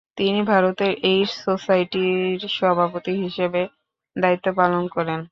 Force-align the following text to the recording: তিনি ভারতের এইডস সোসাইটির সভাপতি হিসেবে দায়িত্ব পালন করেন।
তিনি 0.17 0.39
ভারতের 0.43 0.91
এইডস 1.03 1.33
সোসাইটির 1.45 2.39
সভাপতি 2.57 3.13
হিসেবে 3.23 3.61
দায়িত্ব 4.15 4.47
পালন 4.59 4.83
করেন। 4.95 5.19